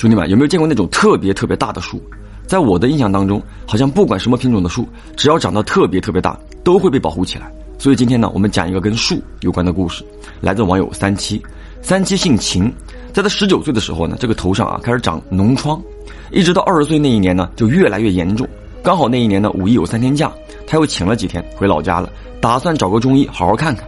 [0.00, 2.00] 兄弟们有没有见过那种特别特别大的树？
[2.46, 7.52] 在我的印象当中，好像不管什么品种的树，只要长得特别特别大，都会被保护起来。
[7.76, 10.02] 所以今天呢，我们讲一个跟树有关的故事，
[10.40, 11.38] 来自网友三七。
[11.82, 12.72] 三七姓秦，
[13.12, 15.78] 在他十九岁的时候呢，这个头上啊开始长脓疮，
[16.32, 18.48] 一直到二十岁那一年呢，就越来越严重。
[18.82, 20.32] 刚好那一年呢，五一有三天假，
[20.66, 22.10] 他又请了几天回老家了，
[22.40, 23.86] 打算找个中医好好看看。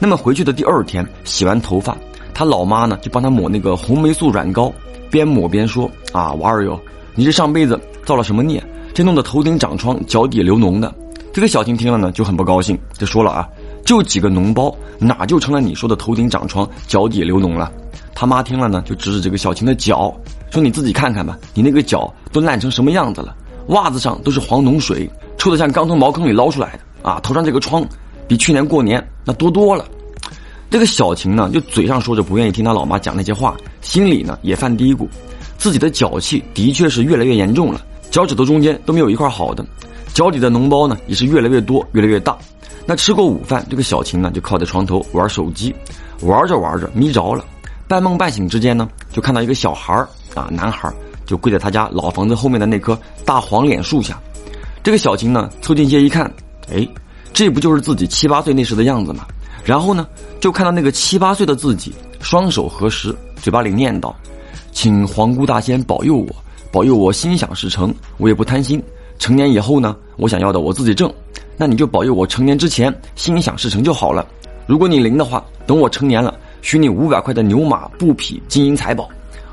[0.00, 1.96] 那么回去的第二天，洗完头发，
[2.34, 4.72] 他老妈呢就帮他抹那个红霉素软膏，
[5.12, 6.80] 边抹边说：“啊，娃儿哟，
[7.14, 8.64] 你这上辈子造了什么孽，
[8.94, 10.92] 这弄得头顶长疮，脚底流脓的。”
[11.34, 13.46] 这个小青听了呢，就很不高兴，就说了啊，
[13.84, 17.70] 就几个脓包，哪就成了你说的头顶长疮、脚底流脓了？
[18.14, 20.14] 他妈听了呢，就指指这个小青的脚，
[20.50, 23.36] 说你自己看看吧，你那个脚都烂成什么样子了，
[23.68, 27.20] 袜子上都是黄脓水，臭得像刚从茅坑里捞出来的啊！
[27.22, 27.84] 头上这个疮，
[28.26, 29.84] 比去年过年那多多了。
[30.70, 35.06] 这个小晴呢，就嘴上说着不愿意听他老妈讲那些话，心里呢也犯嘀咕，
[35.58, 39.64] 自己的脚气的确是越来越严重了，脚趾头中间都没有一块好的。
[40.14, 42.36] 脚底的脓包呢，也是越来越多，越来越大。
[42.86, 45.74] 那吃过午饭，这个小琴呢，就靠在床头玩手机，
[46.22, 47.44] 玩着玩着迷着了。
[47.88, 49.94] 半梦半醒之间呢，就看到一个小孩
[50.34, 50.92] 啊，男孩
[51.24, 54.20] 就跪在他家老房子后面的那棵大黄脸树下。
[54.82, 56.30] 这个小琴呢，凑近些一看，
[56.72, 56.86] 哎，
[57.32, 59.26] 这不就是自己七八岁那时的样子吗？
[59.64, 60.06] 然后呢，
[60.40, 64.14] 就看到那个七八岁的自己，双手合十，嘴巴里念叨
[64.70, 66.28] ：“请皇姑大仙保佑我，
[66.70, 68.80] 保佑我心想事成，我也不贪心。”
[69.18, 71.12] 成年以后呢，我想要的我自己挣，
[71.56, 74.26] 那你就保佑我成年之前心想事成就好了。
[74.66, 79.08] 如果你灵的话，等我成年了，许你五百块的牛马布匹金银财宝。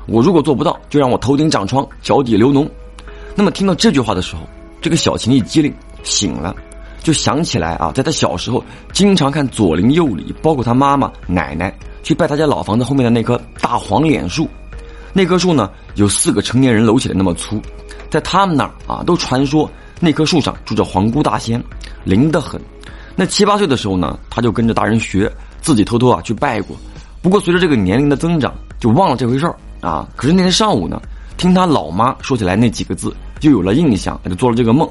[0.06, 2.68] 我如果做不到，就让我头顶长疮，脚底流脓。
[3.34, 4.42] 那么听到这句话的时候，
[4.80, 5.74] 这个小琴一激灵
[6.04, 6.54] 醒了，
[7.02, 8.62] 就想起来啊，在他小时候
[8.92, 14.48] 经常看左邻右里，包括他妈妈、奶奶去拜他家老房子后面的那棵大黄脸树。
[15.12, 17.60] 那棵树呢，有四个成年人搂起来那么粗。
[18.08, 19.70] 在他们那儿啊，都传说
[20.00, 21.62] 那棵树上住着皇姑大仙，
[22.04, 22.60] 灵得很。
[23.16, 26.76] 那七八岁的时候呢，他就跟着大人学，自己偷偷啊去拜过。
[27.22, 30.08] 不过随着这个年龄的增长，就忘了这回事儿啊。
[30.16, 31.00] 可是那天上午呢，
[31.36, 34.88] 听他老妈说起来那几个字，就有了印象，就做了这个梦。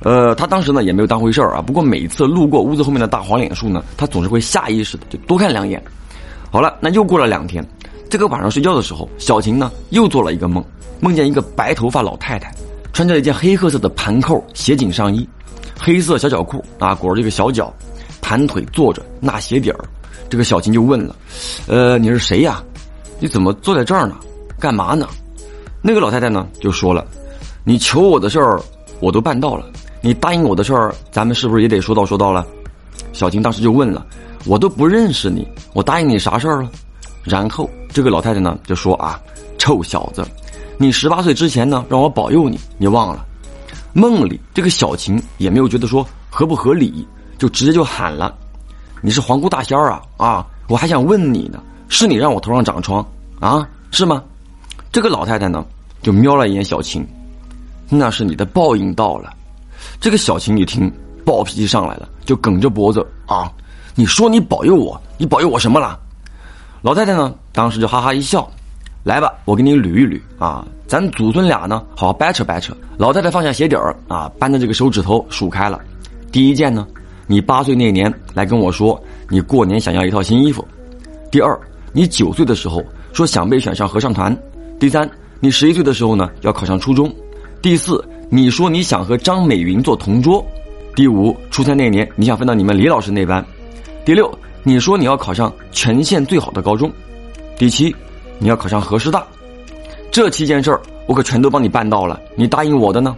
[0.00, 1.62] 呃，他当时呢也没有当回事儿啊。
[1.62, 5.82] 不过每次路过屋子后面的大黄脸树呢，他总是会下意识的就多看两眼。
[6.54, 7.66] 好了，那又过了两天，
[8.08, 10.64] 这个晚上睡觉的时候，小琴呢又做了一个梦。
[11.00, 12.54] 梦见一个白头发老太太，
[12.92, 15.28] 穿着一件黑褐色的盘扣斜颈上衣，
[15.76, 17.74] 黑色小脚裤啊，裹着这个小脚，
[18.22, 19.84] 盘腿坐着纳鞋底儿。
[20.28, 21.16] 这个小琴就问了
[21.66, 22.62] ：“呃，你是谁呀？
[23.18, 24.14] 你怎么坐在这儿呢？
[24.56, 25.08] 干嘛呢？”
[25.82, 27.04] 那个老太太呢就说了
[27.66, 28.62] ：“你求我的事儿
[29.00, 29.66] 我都办到了，
[30.00, 32.46] 你答应我的事儿，咱们是不是也得说到说到了？”
[33.12, 34.06] 小琴当时就问了
[34.46, 36.70] ：“我都不认识你，我答应你啥事儿了？”
[37.24, 39.20] 然后这个老太太呢就说：“啊，
[39.58, 40.26] 臭小子！”
[40.76, 43.24] 你十八岁之前呢，让我保佑你，你忘了？
[43.92, 47.06] 梦里这个小琴也没有觉得说合不合理，
[47.38, 48.36] 就直接就喊了
[49.00, 50.46] ：“你是皇姑大仙儿啊啊！
[50.68, 53.06] 我还想问你呢，是你让我头上长疮
[53.38, 53.68] 啊？
[53.92, 54.22] 是吗？”
[54.90, 55.64] 这个老太太呢，
[56.02, 57.06] 就瞄了一眼小琴，
[57.88, 59.32] 那是你的报应到了。
[60.00, 60.92] 这个小琴一听，
[61.24, 63.50] 暴脾气上来了，就梗着脖子啊！
[63.96, 65.98] 你说你保佑我，你保佑我什么了？
[66.82, 68.48] 老太太呢，当时就哈哈一笑。
[69.04, 72.74] 来吧，我给你捋一捋啊，咱祖孙俩呢，好好掰扯掰扯。
[72.96, 75.78] 老太太放下鞋底儿啊，扳着这个手指头数开了。
[76.32, 76.86] 第一件呢，
[77.26, 80.66] 你八岁那年来跟我说，你过年想要一套新衣服。
[81.30, 81.56] 第二，
[81.92, 82.82] 你九岁的时候
[83.12, 84.36] 说想被选上合唱团。
[84.80, 87.14] 第三，你十一岁的时候呢要考上初中。
[87.60, 90.44] 第四，你说你想和张美云做同桌。
[90.96, 93.44] 第五，初三那年你想分到你们李老师那班。
[94.04, 94.30] 第六，
[94.62, 96.92] 你说你要考上全县最好的高中。
[97.58, 97.94] 第七。
[98.40, 99.24] 你要考上河师大，
[100.10, 102.20] 这七件事儿我可全都帮你办到了。
[102.34, 103.16] 你答应我的呢？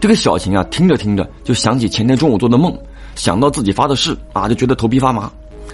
[0.00, 2.76] 这个小琴啊，听着听着就想起前天中午做的梦，
[3.14, 5.30] 想到自己发的誓啊，就觉得头皮发麻。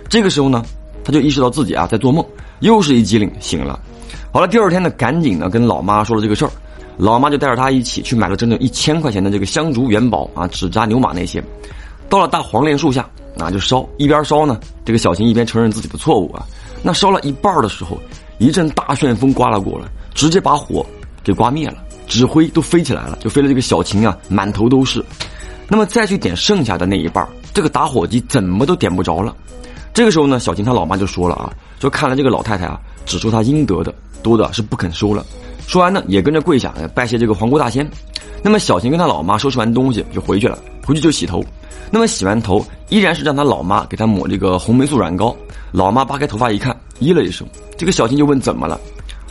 [0.09, 0.65] 这个时候呢，
[1.05, 2.27] 他就意识到自己啊在做梦，
[2.59, 3.79] 又是一激灵醒了。
[4.33, 6.51] 好了，第二天呢，赶紧呢跟老妈说了这个事儿，
[6.97, 11.43] 老妈就带着他一起去买了整整一千块钱的这个香烛元宝啊，纸扎牛马那些，
[12.09, 13.09] 到了大黄连树下
[13.39, 16.47] 啊就烧，一边烧呢，这个小琴一边承认自己的错误啊。
[16.83, 17.99] 那烧了一半的时候。
[18.39, 20.85] 一阵大旋风刮了过来，直接把火
[21.23, 21.77] 给刮灭了，
[22.09, 25.05] 纸灰都飞起来了，就飞了这个小琴啊，满头都是。
[25.69, 27.25] 那么再去点剩下的那一半，
[27.55, 29.37] 这个打火机怎么都点不着了。
[29.95, 33.95] 这个时候呢，小琴她老妈就说了啊，说看来这个老太太啊，只收她应得的，
[34.25, 35.25] 多的是不肯收了。
[35.69, 37.89] 说完呢，也跟着跪下拜谢这个皇姑大仙。
[38.43, 41.45] 那么小琴跟她老妈收拾完东西就回去了，回去就洗头。
[41.91, 45.35] 那么洗完头，依然是让他老妈给他抹这个红霉素软膏。
[45.71, 46.77] 老妈扒开头发一看。
[47.01, 47.45] 咦了一声，
[47.77, 48.79] 这个小琴就问怎么了？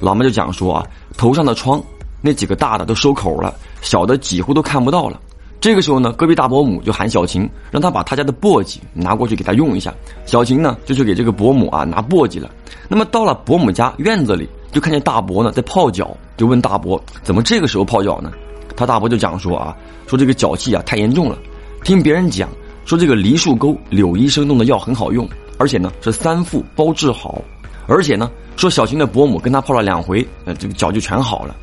[0.02, 1.82] 老妈就讲说啊，头上的疮
[2.20, 5.18] 那几个大的都收口了，小的几乎都看不到了。
[5.62, 9.94] 这个时候呢，隔壁大伯母就喊小琴，让他把他家的簸箕拿过去给他用一下。
[10.26, 12.52] 小琴呢就去给这个伯母啊拿簸箕了。
[12.90, 18.32] 那么到了伯母家院子里，就看见大伯呢在泡脚，就问大伯怎么这个时候泡脚呢？
[18.76, 19.74] 他大伯就讲说啊，
[20.08, 21.38] 说这个脚气啊太严重了，
[21.84, 22.50] 听别人讲
[22.86, 27.42] 说这个梨树沟柳医生弄的药很好用，而且呢是三副包治好，
[27.88, 31.56] 而且呢说小琴的伯母跟他泡了两回，呃这个脚就全好了。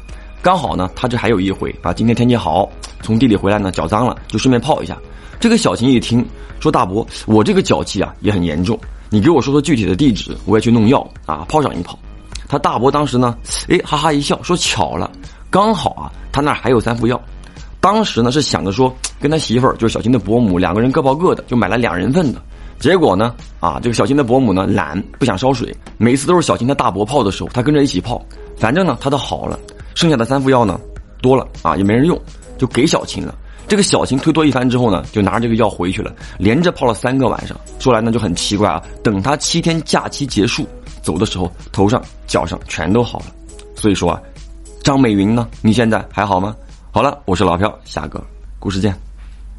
[0.42, 1.92] 刚好呢，他这还有一回啊。
[1.92, 2.68] 今天天气好，
[3.02, 4.96] 从地里回来呢，脚脏了，就顺便泡一下。
[5.40, 6.24] 这个小琴一听，
[6.60, 8.78] 说大伯，我这个脚气啊也很严重，
[9.10, 11.98] 你给我说说具体的地址，我也去弄药啊，泡上一泡。
[12.48, 13.36] 他大伯当时呢，
[13.68, 15.10] 哎，哈哈一笑，说巧了，
[15.50, 17.20] 刚好啊，他那还有三副药。
[17.80, 22.42] 当时呢是想着说，跟他媳妇儿就是小琴的伯母两个人各泡各的，就买了两人份的。
[22.78, 28.24] 结果呢，啊，这个小琴的伯母呢懒，不想烧水，每次都是小琴的大伯泡的时候，他跟着一起泡，
[28.56, 29.58] 反正呢他都好了。
[29.94, 30.78] 剩下的三副药呢，
[31.20, 32.20] 多了啊，也没人用，
[32.56, 33.34] 就给小琴了。
[33.66, 37.58] 这个小琴推脱一番之后呢，就拿着这个药回去了，连着泡了三个晚上。
[37.78, 40.64] 说来呢就很奇怪啊，等他七天假期结束
[41.02, 43.26] 走的时候，头上脚上全都好了。
[43.74, 44.20] 所以说啊，
[44.84, 46.54] 张美云呢，你现在还好吗？
[46.98, 48.20] 好了，我是老飘，下个
[48.58, 49.07] 故事见。